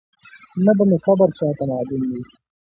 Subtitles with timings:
[0.65, 2.21] نه به مي قبر چاته معلوم وي